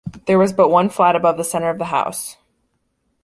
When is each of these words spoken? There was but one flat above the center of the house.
There 0.25 0.39
was 0.39 0.51
but 0.51 0.69
one 0.69 0.89
flat 0.89 1.15
above 1.15 1.37
the 1.37 1.43
center 1.43 1.69
of 1.69 1.77
the 1.77 1.85
house. 1.93 2.37